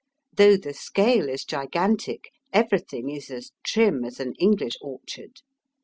Though 0.35 0.57
the 0.57 0.73
scale 0.73 1.29
is 1.29 1.45
gigantic, 1.45 2.31
everything 2.51 3.11
is 3.11 3.29
as 3.29 3.51
trim 3.63 4.03
as 4.03 4.19
an 4.19 4.33
English 4.39 4.77
orchard. 4.81 5.43